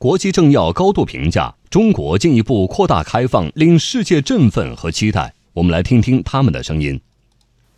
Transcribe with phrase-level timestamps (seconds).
[0.00, 5.34] 国际政要高度评价中国进一步扩大开放，令世界振奋和期待。
[5.52, 6.98] 我们来听听他们的声音。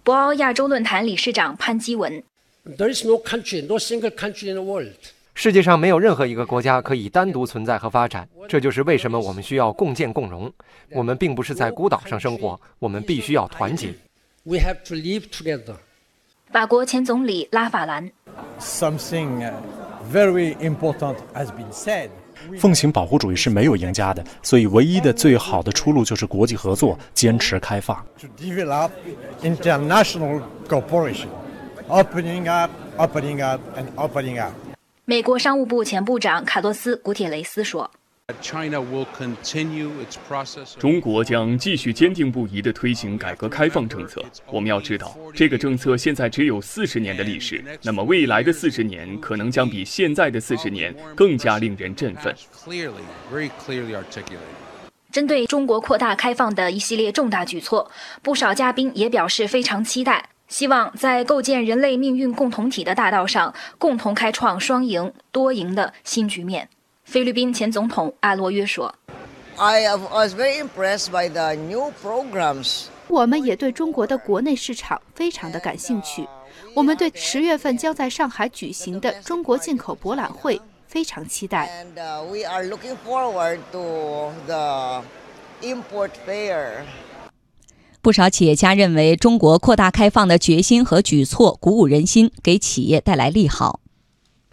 [0.04, 2.22] 博鳌亚洲论坛理事长潘基文
[2.78, 4.92] ：There is no country, no single country in the world.
[5.34, 10.48] 世界上没有任何一个国家可以单独存在和发展，这就是为什么我们需要共建共荣。
[10.92, 13.92] 我们并不是在孤岛上生活，我们必须要团结。
[14.44, 15.74] We have to live together.
[16.52, 18.12] 法国前总理拉法兰
[18.60, 19.50] ：Something
[20.10, 22.08] very important has been said.
[22.58, 28.04] 奉行保护主义是没有赢家的，所以唯一的最好的出路就是国际合作，坚持开放。
[28.20, 28.90] To develop
[29.42, 31.28] international cooperation,
[31.88, 34.52] opening up, opening up, and opening up.
[35.04, 37.90] 美国商务部前部长卡洛斯·古铁雷斯说。
[40.78, 44.24] 中国将继续坚定不移地推行改革开放政策。
[44.46, 52.34] 我们要知道，这个政策现在只有四十年的历史，那么未来的四十年可能将比现在的四十年更加令人振奋。
[55.10, 57.90] 针对中国扩大开放的一系列重大举措，
[58.22, 66.68] 不少嘉宾也表示非常期待，希望在构建人类命运共同体的大道上，共同开创双赢、多赢的新局面。
[67.04, 68.94] 菲律宾前总统阿罗约说
[69.56, 72.84] ：“I was very impressed by the new programs。
[73.08, 76.26] 我们也对中国的国内市场非常的感兴趣。
[76.74, 81.84] 我们对十月份将在上海举行的中国进口博览会非常期待。
[81.84, 85.02] And we are looking forward to the
[85.60, 86.84] import fair。”
[88.00, 93.78] 不少企业家认为，中国扩大开放的决心和举措鼓舞人心，给企业带来利好。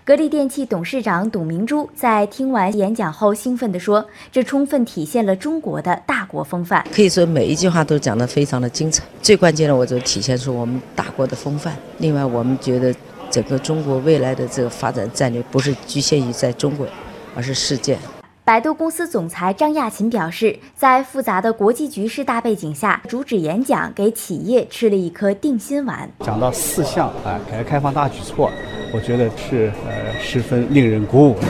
[0.09, 6.83] 格力电器董事长董明珠在听完演讲后，兴奋地说：“这充分体现了中国的大国风范。
[6.91, 9.03] 可以说每一句话都讲得非常的精彩。
[9.21, 11.75] 最关键的，我就体现出我们大国的风范。
[11.99, 12.91] 另外，我们觉得
[13.29, 16.87] 整个中国未来的这个发展战略不是局限于在中国，
[17.35, 17.95] 而是世界。”
[18.49, 26.09] 百度公司总裁张亚勤表示，在复杂的国际局势大背景下，主旨演讲给企业吃了一颗定心丸。
[26.21, 28.49] 讲到四项啊，改革开放大举措。
[28.91, 31.45] 我觉得是呃十分令人鼓舞的，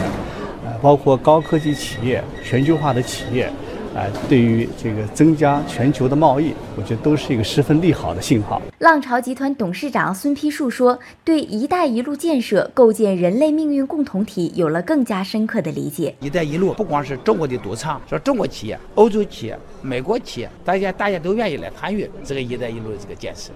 [0.65, 3.49] 呃，包括高科技企业、全球化的企业，
[3.95, 8.61] 啊，对于这个增加全球的贸易，我觉得都是一个十分利好的信号。
[8.79, 16.15] 浪潮集团董事长孙丕树说：“对‘一带一路’建设构建人类命运共同体有了更加深刻的理解。
[16.21, 23.51] ‘一带一路’不光是中国的独创，说中国企业、欧洲企业、美国企业，大家大家都愿意来参与这个‘一带一路’的这个建设。”